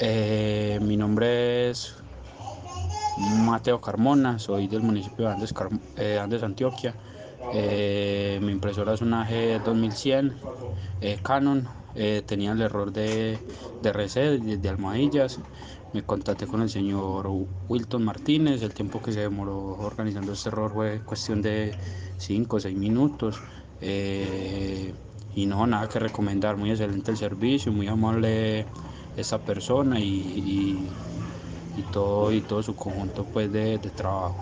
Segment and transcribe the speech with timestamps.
[0.00, 1.96] Eh, mi nombre es
[3.44, 5.52] Mateo Carmona, soy del municipio de Andes,
[5.96, 6.94] eh, Andes Antioquia.
[7.52, 10.34] Eh, mi impresora es una G2100
[11.22, 11.68] Canon.
[12.26, 13.40] tenía el error de,
[13.82, 15.40] de reset, de, almohadillas.
[15.92, 17.28] Me contacté con el señor
[17.68, 18.62] Wilton Martínez.
[18.62, 21.74] El tiempo que se demoró organizando este error fue cuestión de
[22.18, 23.40] 5 o 6 minutos.
[25.34, 26.56] y no, nada que recomendar.
[26.56, 28.64] Muy excelente el servicio, muy amable
[29.20, 31.00] esa persona y,
[31.74, 34.40] y, todo, y todo su conjunto pues, de, de trabajo.